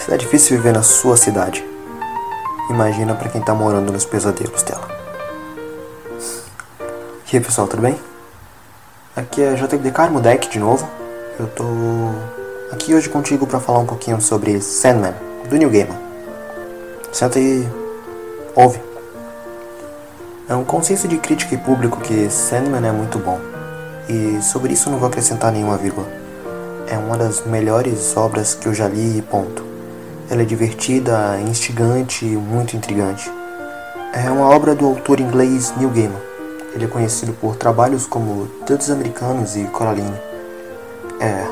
Se 0.00 0.14
é 0.14 0.16
difícil 0.16 0.56
viver 0.56 0.72
na 0.72 0.82
sua 0.82 1.14
cidade, 1.14 1.62
imagina 2.70 3.14
para 3.14 3.28
quem 3.28 3.42
tá 3.42 3.54
morando 3.54 3.92
nos 3.92 4.06
pesadelos 4.06 4.62
dela. 4.62 4.88
E 7.30 7.36
aí 7.36 7.40
pessoal, 7.40 7.68
tudo 7.68 7.82
bem? 7.82 8.00
Aqui 9.14 9.42
é 9.42 9.54
JD 9.54 9.90
Carmo 9.90 10.18
Deck 10.18 10.48
de 10.48 10.58
novo. 10.58 10.88
Eu 11.38 11.46
tô 11.48 11.64
aqui 12.72 12.94
hoje 12.94 13.10
contigo 13.10 13.46
para 13.46 13.60
falar 13.60 13.80
um 13.80 13.86
pouquinho 13.86 14.18
sobre 14.22 14.62
Sandman, 14.62 15.14
do 15.50 15.56
New 15.56 15.68
Gamer. 15.68 15.96
Senta 17.12 17.38
e 17.38 17.68
ouve. 18.56 18.80
É 20.48 20.54
um 20.54 20.64
consenso 20.64 21.06
de 21.06 21.18
crítica 21.18 21.54
e 21.54 21.58
público 21.58 22.00
que 22.00 22.30
Sandman 22.30 22.88
é 22.88 22.90
muito 22.90 23.18
bom. 23.18 23.38
E 24.08 24.40
sobre 24.42 24.72
isso 24.72 24.88
não 24.88 24.98
vou 24.98 25.08
acrescentar 25.08 25.52
nenhuma 25.52 25.76
vírgula. 25.76 26.08
É 26.88 26.96
uma 26.96 27.18
das 27.18 27.44
melhores 27.44 28.16
obras 28.16 28.54
que 28.54 28.66
eu 28.66 28.72
já 28.72 28.88
li 28.88 29.20
ponto. 29.20 29.69
Ela 30.30 30.42
é 30.42 30.44
divertida, 30.44 31.40
instigante 31.40 32.24
e 32.24 32.36
muito 32.36 32.76
intrigante. 32.76 33.28
É 34.12 34.30
uma 34.30 34.48
obra 34.48 34.76
do 34.76 34.86
autor 34.86 35.18
inglês 35.18 35.74
Neil 35.76 35.90
Gaiman. 35.90 36.20
Ele 36.72 36.84
é 36.84 36.88
conhecido 36.88 37.32
por 37.32 37.56
trabalhos 37.56 38.06
como 38.06 38.48
Deuses 38.64 38.90
Americanos 38.90 39.56
e 39.56 39.64
Coraline. 39.64 40.14
É, 41.18 41.44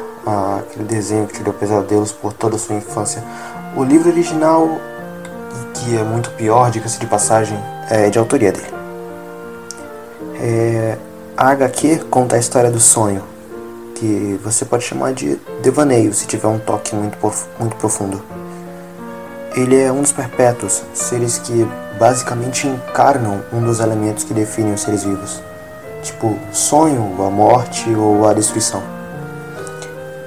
aquele 0.60 0.84
desenho 0.84 1.27
que 1.27 1.34
te 1.34 1.42
deu 1.42 1.52
pesadelos 1.52 2.12
por 2.12 2.33
toda 2.33 2.55
a 2.55 2.59
sua 2.59 2.77
infância. 2.77 3.20
O 3.77 3.83
livro 3.83 4.10
original, 4.10 4.69
que 5.74 5.97
é 5.97 6.05
muito 6.05 6.30
pior, 6.30 6.70
diga-se 6.70 7.00
de 7.00 7.06
passagem, 7.06 7.58
é 7.91 8.08
de 8.08 8.16
autoria 8.16 8.52
dele. 8.52 8.72
É, 10.41 10.97
a 11.36 11.48
HQ 11.50 12.05
conta 12.10 12.36
a 12.36 12.38
história 12.38 12.70
do 12.70 12.78
sonho, 12.78 13.24
que 13.97 14.38
você 14.45 14.64
pode 14.64 14.84
chamar 14.84 15.14
de 15.14 15.36
devaneio 15.62 16.14
se 16.14 16.28
tiver 16.28 16.47
um 16.47 16.60
toque 16.60 16.95
muito, 16.95 17.19
muito 17.58 17.74
profundo. 17.74 18.38
Ele 19.57 19.80
é 19.80 19.91
um 19.91 20.02
dos 20.02 20.12
perpétuos, 20.12 20.83
seres 20.92 21.39
que 21.39 21.67
basicamente 21.98 22.67
encarnam 22.67 23.42
um 23.53 23.62
dos 23.62 23.81
elementos 23.81 24.25
que 24.25 24.34
definem 24.34 24.75
os 24.75 24.83
seres 24.83 25.05
vivos, 25.05 25.42
tipo 26.03 26.39
sonho, 26.53 27.14
a 27.25 27.31
morte 27.31 27.92
ou 27.95 28.28
a 28.28 28.33
destruição. 28.33 28.83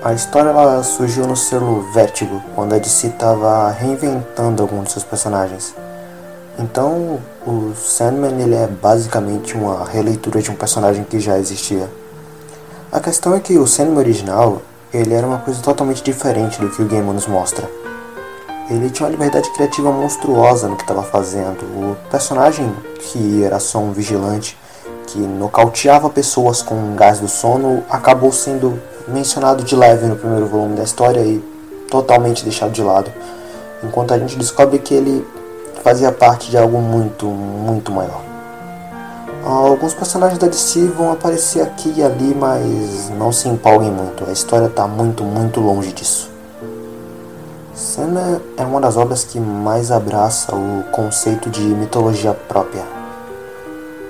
A 0.04 0.14
história 0.14 0.82
surgiu 0.82 1.28
no 1.28 1.38
selo 1.38 1.84
Vértigo, 1.94 2.42
quando 2.56 2.73
a 2.73 2.80
DC 2.80 3.08
estava 3.08 3.70
reinventando 3.70 4.64
alguns 4.64 4.86
de 4.86 4.92
seus 4.94 5.04
personagens. 5.04 5.76
Então, 6.58 7.20
o 7.45 7.73
Sandman 7.76 8.42
ele 8.42 8.56
é 8.56 8.67
basicamente 8.67 9.56
uma 9.56 9.86
releitura 9.86 10.42
de 10.42 10.50
um 10.50 10.56
personagem 10.56 11.04
que 11.04 11.20
já 11.20 11.38
existia. 11.38 11.88
A 12.92 13.00
questão 13.00 13.36
é 13.36 13.40
que 13.40 13.58
o 13.58 13.67
Sandman 13.67 14.00
original 14.00 14.62
ele 14.92 15.14
era 15.14 15.26
uma 15.26 15.38
coisa 15.38 15.62
totalmente 15.62 16.04
diferente 16.04 16.60
do 16.60 16.70
que 16.70 16.82
o 16.82 16.86
game 16.86 17.14
nos 17.14 17.28
mostra. 17.28 17.81
Ele 18.70 18.90
tinha 18.90 19.08
uma 19.08 19.12
liberdade 19.12 19.50
criativa 19.52 19.92
monstruosa 19.92 20.67
no 20.67 20.76
que 20.76 20.84
estava 20.84 21.04
fazendo. 21.04 21.62
O 21.64 21.98
personagem, 22.09 22.73
que 23.00 23.44
era 23.44 23.59
só 23.59 23.80
um 23.80 23.92
vigilante, 23.92 24.58
que 25.08 25.20
nocauteava 25.20 26.09
pessoas 26.09 26.62
com 26.62 26.95
gás 26.95 27.20
do 27.20 27.28
sono, 27.28 27.84
acabou 27.89 28.32
sendo 28.32 28.82
mencionado 29.08 29.64
de 29.64 29.76
leve 29.76 30.06
no 30.06 30.16
primeiro 30.16 30.45
volume 30.45 30.76
da 30.76 30.84
história 30.84 31.20
e 31.20 31.39
totalmente 31.89 32.44
deixado 32.44 32.72
de 32.72 32.82
lado. 32.82 33.12
Enquanto 33.84 34.14
a 34.14 34.20
gente 34.20 34.38
descobre 34.38 34.80
que 34.80 34.94
ele 34.94 35.28
fazia 35.84 36.12
parte 36.12 36.50
de 36.50 36.58
algo 36.58 36.80
muito, 36.80 37.26
muito 37.26 37.92
maior. 37.92 38.22
Alguns 39.44 39.94
personagens 39.94 40.38
da 40.38 40.48
DC 40.48 40.88
vão 40.95 41.12
aparecer 41.12 41.64
aqui 41.64 41.94
e 41.98 42.04
ali, 42.04 42.36
mas 42.36 43.09
não 43.17 43.32
se 43.32 43.50
empolguem 43.50 43.92
muito. 43.92 44.23
A 44.30 44.32
história 44.32 44.67
está 44.67 44.88
muito, 44.88 45.23
muito 45.23 45.59
longe 45.59 45.92
disso. 45.92 46.31
Senna 47.82 48.40
é 48.58 48.64
uma 48.64 48.80
das 48.80 48.96
obras 48.96 49.24
que 49.24 49.40
mais 49.40 49.90
abraça 49.90 50.56
o 50.56 50.84
conceito 50.92 51.50
de 51.50 51.62
mitologia 51.62 52.32
própria. 52.32 52.84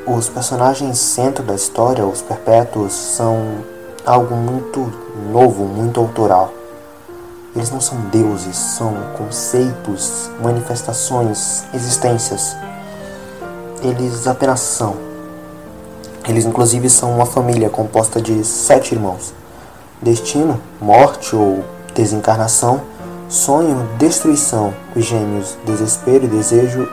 Os 0.05 0.27
personagens 0.27 0.97
centro 0.97 1.41
da 1.41 1.55
história, 1.55 2.05
os 2.05 2.21
perpétuos, 2.21 2.91
são 2.91 3.63
algo 4.05 4.35
muito 4.35 4.91
novo, 5.31 5.63
muito 5.63 6.01
autoral. 6.01 6.53
Eles 7.55 7.71
não 7.71 7.79
são 7.79 7.97
deuses, 8.11 8.57
são 8.57 8.93
conceitos, 9.17 10.29
manifestações, 10.43 11.63
existências. 11.73 12.53
Eles 13.81 14.27
apenas 14.27 14.59
são. 14.59 14.97
Eles, 16.27 16.43
inclusive, 16.43 16.89
são 16.89 17.15
uma 17.15 17.25
família 17.25 17.69
composta 17.69 18.21
de 18.21 18.43
sete 18.43 18.93
irmãos: 18.95 19.33
destino, 20.01 20.59
morte 20.81 21.33
ou 21.33 21.63
desencarnação, 21.95 22.90
sonho, 23.31 23.87
destruição, 23.97 24.73
os 24.93 25.05
gêmeos, 25.05 25.57
desespero 25.65 26.25
e 26.25 26.27
desejo, 26.27 26.85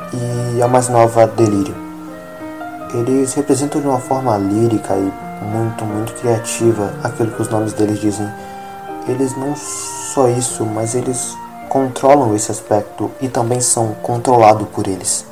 e 0.56 0.62
a 0.62 0.69
mais 0.69 0.88
nova, 0.88 1.26
delírio. 1.26 1.75
Eles 2.94 3.34
representam 3.34 3.81
de 3.81 3.88
uma 3.88 3.99
forma 3.99 4.38
lírica 4.38 4.94
e 4.94 5.12
muito, 5.44 5.84
muito 5.84 6.15
criativa 6.15 6.94
aquilo 7.03 7.32
que 7.32 7.43
os 7.43 7.49
nomes 7.49 7.72
deles 7.72 7.99
dizem. 8.00 8.26
Eles 9.09 9.37
não 9.37 9.54
só 9.56 10.28
isso, 10.28 10.65
mas 10.65 10.94
eles 10.94 11.37
controlam 11.69 12.34
esse 12.37 12.53
aspecto 12.53 13.10
e 13.20 13.28
também 13.28 13.60
são 13.60 13.94
controlados 14.00 14.69
por 14.69 14.87
eles. 14.87 15.26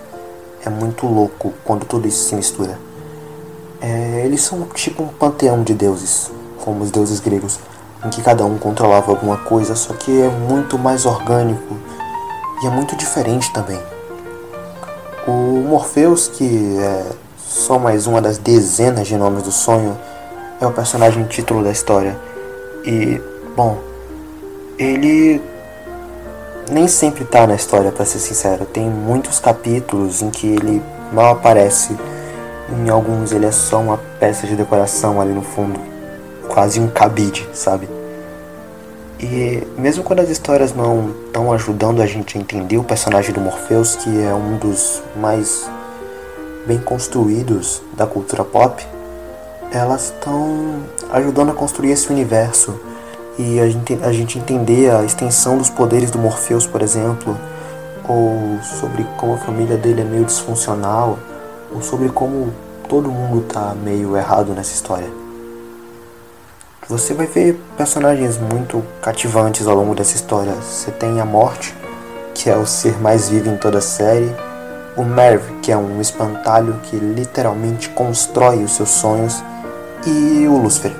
É 0.65 0.69
muito 0.69 1.07
louco 1.07 1.55
quando 1.65 1.87
tudo 1.87 2.09
isso 2.09 2.29
se 2.29 2.35
mistura. 2.35 2.79
É, 3.81 4.23
eles 4.25 4.43
são 4.43 4.63
tipo 4.75 5.05
um 5.05 5.09
panteão 5.09 5.63
de 5.63 5.73
deuses, 5.73 6.33
como 6.65 6.83
os 6.83 6.91
deuses 6.91 7.21
gregos, 7.21 7.61
em 8.05 8.11
que 8.11 8.23
cada 8.23 8.45
um 8.45 8.59
controlava 8.59 9.11
alguma 9.11 9.37
coisa, 9.37 9.75
só 9.75 9.95
que 9.95 10.23
é 10.23 10.29
muito 10.29 10.79
mais 10.79 11.07
orgânico 11.07 11.77
e 12.63 12.67
é 12.67 12.71
muito 12.71 12.97
diferente 12.97 13.53
também. 13.53 13.81
O 15.27 15.65
Morpheus, 15.69 16.29
que 16.29 16.79
é 16.79 17.07
só 17.37 17.79
mais 17.79 18.07
uma 18.07 18.21
das 18.21 18.39
dezenas 18.39 19.07
de 19.07 19.17
nomes 19.17 19.43
do 19.43 19.51
sonho, 19.51 19.97
é 20.61 20.67
o 20.67 20.73
personagem 20.73 21.25
título 21.25 21.65
da 21.65 21.71
história. 21.71 22.17
E, 22.85 23.21
bom, 23.57 23.79
ele 24.79 25.43
nem 26.71 26.89
sempre 26.89 27.25
tá 27.25 27.47
na 27.47 27.55
história, 27.55 27.93
para 27.93 28.05
ser 28.05 28.19
sincero. 28.19 28.65
Tem 28.67 28.89
muitos 28.89 29.39
capítulos 29.39 30.23
em 30.23 30.31
que 30.31 30.47
ele 30.47 30.83
mal 31.13 31.33
aparece. 31.33 31.97
Em 32.69 32.89
alguns 32.89 33.33
ele 33.33 33.47
é 33.47 33.53
só 33.53 33.81
uma 33.81 33.99
peça 34.19 34.47
de 34.47 34.57
decoração 34.57 35.21
ali 35.21 35.33
no 35.33 35.43
fundo, 35.43 35.79
quase 36.57 36.81
um 36.81 36.89
cabide, 36.89 37.47
sabe? 37.53 37.87
E 39.21 39.63
mesmo 39.77 40.03
quando 40.03 40.21
as 40.21 40.31
histórias 40.31 40.75
não 40.75 41.15
estão 41.27 41.53
ajudando 41.53 42.01
a 42.01 42.07
gente 42.07 42.39
a 42.39 42.41
entender 42.41 42.79
o 42.79 42.83
personagem 42.83 43.31
do 43.35 43.43
Morpheus, 43.43 43.95
que 43.97 44.23
é 44.23 44.33
um 44.33 44.57
dos 44.57 45.03
mais 45.21 45.69
bem 46.67 46.79
construídos 46.79 47.83
da 47.95 48.07
cultura 48.07 48.43
pop, 48.43 48.83
elas 49.71 50.05
estão 50.05 50.81
ajudando 51.13 51.51
a 51.51 51.53
construir 51.53 51.91
esse 51.91 52.11
universo 52.11 52.81
e 53.39 53.61
a 53.61 53.69
gente, 53.69 53.99
a 54.03 54.11
gente 54.11 54.39
entender 54.39 54.91
a 54.91 55.05
extensão 55.05 55.59
dos 55.59 55.69
poderes 55.69 56.11
do 56.11 56.19
Morpheus, 56.19 56.67
por 56.67 56.81
exemplo, 56.81 57.37
ou 58.09 58.59
sobre 58.63 59.05
como 59.19 59.35
a 59.35 59.39
família 59.39 59.77
dele 59.77 60.01
é 60.01 60.05
meio 60.05 60.25
disfuncional, 60.25 61.19
ou 61.71 61.83
sobre 61.83 62.09
como 62.09 62.51
todo 62.89 63.11
mundo 63.11 63.43
tá 63.43 63.75
meio 63.75 64.17
errado 64.17 64.55
nessa 64.55 64.73
história. 64.73 65.27
Você 66.89 67.15
vai 67.15 67.27
ver 67.27 67.61
personagens 67.77 68.39
muito 68.39 68.81
cativantes 69.03 69.67
ao 69.67 69.75
longo 69.75 69.93
dessa 69.93 70.15
história. 70.15 70.53
Você 70.53 70.93
tem 70.93 71.21
a 71.21 71.25
Morte, 71.25 71.75
que 72.33 72.49
é 72.49 72.57
o 72.57 72.65
ser 72.65 72.97
mais 73.01 73.29
vivo 73.29 73.51
em 73.51 73.57
toda 73.57 73.79
a 73.79 73.81
série, 73.83 74.33
o 74.97 75.03
Merv, 75.03 75.43
que 75.63 75.73
é 75.73 75.77
um 75.77 76.01
espantalho 76.01 76.79
que 76.85 76.95
literalmente 76.95 77.89
constrói 77.89 78.63
os 78.63 78.77
seus 78.77 78.91
sonhos, 78.91 79.43
e 80.07 80.47
o 80.47 80.57
Lucifer, 80.59 80.93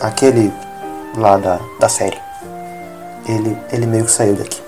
aquele 0.00 0.52
lá 1.16 1.36
da, 1.36 1.60
da 1.78 1.88
série. 1.88 2.18
Ele, 3.28 3.56
ele 3.70 3.86
meio 3.86 4.06
que 4.06 4.10
saiu 4.10 4.34
daqui. 4.34 4.60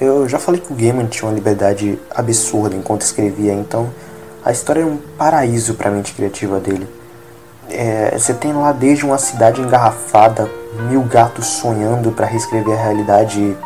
Eu 0.00 0.28
já 0.28 0.40
falei 0.40 0.60
que 0.60 0.72
o 0.72 0.76
Gaiman 0.76 1.06
tinha 1.06 1.28
uma 1.28 1.34
liberdade 1.36 1.96
absurda 2.10 2.74
enquanto 2.74 3.02
escrevia, 3.02 3.52
então 3.52 3.88
a 4.44 4.50
história 4.50 4.80
é 4.80 4.84
um 4.84 4.98
paraíso 5.16 5.74
para 5.74 5.88
a 5.88 5.92
mente 5.92 6.12
criativa 6.12 6.58
dele. 6.58 7.01
É, 7.72 8.16
você 8.18 8.34
tem 8.34 8.52
lá 8.52 8.70
desde 8.70 9.04
uma 9.06 9.16
cidade 9.16 9.60
engarrafada, 9.62 10.48
mil 10.90 11.02
gatos 11.02 11.46
sonhando 11.46 12.12
para 12.12 12.26
reescrever 12.26 12.78
a 12.78 12.82
realidade, 12.82 13.56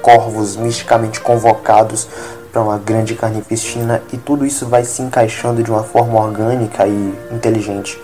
corvos 0.00 0.56
misticamente 0.56 1.20
convocados 1.20 2.08
para 2.52 2.62
uma 2.62 2.78
grande 2.78 3.16
carnificina, 3.16 4.00
e 4.12 4.16
tudo 4.16 4.46
isso 4.46 4.66
vai 4.66 4.84
se 4.84 5.02
encaixando 5.02 5.62
de 5.62 5.70
uma 5.70 5.82
forma 5.82 6.20
orgânica 6.20 6.86
e 6.86 7.14
inteligente. 7.32 8.00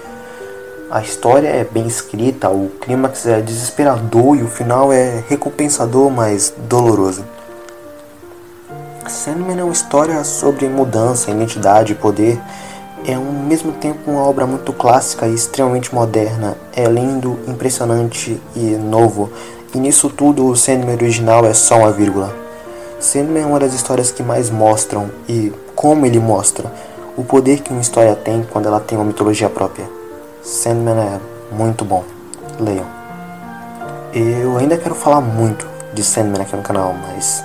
A 0.91 1.01
história 1.01 1.49
é 1.49 1.65
bem 1.65 1.87
escrita, 1.87 2.50
o 2.50 2.71
clímax 2.81 3.25
é 3.27 3.41
desesperador 3.41 4.37
e 4.37 4.43
o 4.43 4.49
final 4.49 4.93
é 4.93 5.23
recompensador, 5.29 6.11
mas 6.11 6.53
doloroso. 6.69 7.25
Sandman 9.09 9.61
é 9.61 9.65
uma 9.65 9.73
história 9.73 10.23
sobre 10.25 10.69
mudança, 10.69 11.31
identidade 11.31 11.93
e 11.93 11.97
poder, 11.97 12.41
é 13.06 13.15
ao 13.15 13.23
mesmo 13.23 13.73
tempo 13.73 14.11
uma 14.11 14.23
obra 14.23 14.47
muito 14.47 14.73
clássica 14.73 15.27
e 15.27 15.35
extremamente 15.35 15.95
moderna. 15.95 16.56
É 16.75 16.85
lindo, 16.87 17.39
impressionante 17.47 18.41
e 18.56 18.61
novo. 18.77 19.31
E 19.75 19.79
nisso 19.79 20.09
tudo 20.09 20.47
o 20.47 20.56
Sandman 20.56 20.95
original 20.95 21.45
é 21.45 21.53
só 21.53 21.79
uma 21.79 21.93
vírgula. 21.93 22.35
Sandman 22.99 23.43
é 23.43 23.47
uma 23.47 23.59
das 23.59 23.75
histórias 23.75 24.11
que 24.11 24.23
mais 24.23 24.49
mostram 24.49 25.11
e 25.29 25.53
como 25.75 26.06
ele 26.06 26.19
mostra 26.19 26.73
o 27.17 27.23
poder 27.23 27.61
que 27.61 27.71
uma 27.71 27.81
história 27.81 28.15
tem 28.17 28.47
quando 28.51 28.67
ela 28.67 28.81
tem 28.81 28.97
uma 28.97 29.05
mitologia 29.05 29.50
própria. 29.50 29.89
Sandman 30.43 30.97
é 30.97 31.21
muito 31.55 31.85
bom. 31.85 32.05
Leiam. 32.59 32.87
Eu 34.12 34.57
ainda 34.57 34.79
quero 34.79 34.95
falar 34.95 35.21
muito 35.21 35.67
de 35.93 36.03
Sandman 36.03 36.43
aqui 36.43 36.57
no 36.57 36.62
canal, 36.62 36.95
mas 37.09 37.45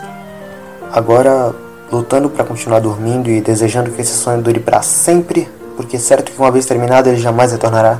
agora 0.91 1.53
lutando 1.91 2.29
para 2.29 2.45
continuar 2.45 2.79
dormindo 2.79 3.29
e 3.29 3.41
desejando 3.41 3.91
que 3.91 4.01
esse 4.01 4.13
sonho 4.13 4.41
dure 4.41 4.59
para 4.59 4.81
sempre, 4.81 5.49
porque 5.75 5.95
é 5.95 5.99
certo 5.99 6.31
que 6.31 6.37
uma 6.39 6.51
vez 6.51 6.65
terminado 6.65 7.09
ele 7.09 7.17
jamais 7.17 7.51
retornará. 7.51 7.99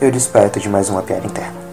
Eu 0.00 0.10
desperto 0.10 0.60
de 0.60 0.68
mais 0.68 0.88
uma 0.88 1.02
piada 1.02 1.26
interna. 1.26 1.68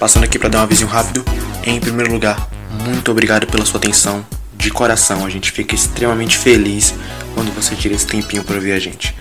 Passando 0.00 0.24
aqui 0.24 0.36
para 0.36 0.48
dar 0.48 0.58
um 0.58 0.62
aviso 0.62 0.84
rápido. 0.84 1.24
Em 1.64 1.78
primeiro 1.78 2.10
lugar, 2.10 2.48
muito 2.84 3.08
obrigado 3.12 3.46
pela 3.46 3.64
sua 3.64 3.78
atenção. 3.78 4.24
De 4.62 4.70
coração, 4.70 5.26
a 5.26 5.28
gente 5.28 5.50
fica 5.50 5.74
extremamente 5.74 6.38
feliz 6.38 6.94
quando 7.34 7.52
você 7.52 7.74
tira 7.74 7.96
esse 7.96 8.06
tempinho 8.06 8.44
para 8.44 8.54
ouvir 8.54 8.70
a 8.70 8.78
gente. 8.78 9.12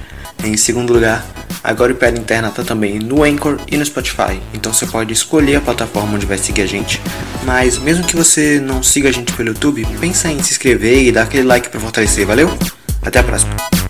Em 0.43 0.55
segundo 0.55 0.93
lugar, 0.93 1.25
agora 1.63 1.91
o 1.91 1.95
Piada 1.95 2.19
Interna 2.19 2.51
tá 2.51 2.61
também 2.61 2.99
no 2.99 3.23
Anchor 3.23 3.57
e 3.67 3.75
no 3.75 3.83
Spotify, 3.83 4.39
então 4.53 4.71
você 4.71 4.85
pode 4.85 5.11
escolher 5.11 5.55
a 5.55 5.61
plataforma 5.61 6.13
onde 6.13 6.27
vai 6.27 6.37
seguir 6.37 6.61
a 6.61 6.67
gente. 6.67 7.01
Mas 7.43 7.79
mesmo 7.79 8.05
que 8.05 8.15
você 8.15 8.59
não 8.59 8.83
siga 8.83 9.09
a 9.09 9.11
gente 9.11 9.33
pelo 9.33 9.49
YouTube, 9.49 9.83
pensa 9.99 10.31
em 10.31 10.43
se 10.43 10.51
inscrever 10.51 11.07
e 11.07 11.11
dar 11.11 11.23
aquele 11.23 11.43
like 11.43 11.69
para 11.69 11.79
fortalecer, 11.79 12.23
valeu? 12.23 12.55
Até 13.01 13.17
a 13.17 13.23
próxima! 13.23 13.80